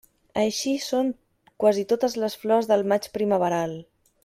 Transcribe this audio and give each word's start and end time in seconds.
Així 0.43 0.71
són 0.85 1.11
quasi 1.65 1.85
totes 1.93 2.17
les 2.25 2.39
flors 2.45 2.71
del 2.73 2.85
maig 2.95 3.07
primaveral. 3.21 3.79